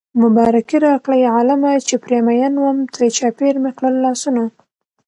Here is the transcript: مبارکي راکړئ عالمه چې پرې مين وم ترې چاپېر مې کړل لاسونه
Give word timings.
مبارکي 0.23 0.77
راکړئ 0.87 1.21
عالمه 1.35 1.71
چې 1.87 1.95
پرې 2.03 2.19
مين 2.27 2.53
وم 2.61 2.77
ترې 2.93 3.07
چاپېر 3.17 3.55
مې 3.63 3.71
کړل 3.77 3.95
لاسونه 4.05 4.43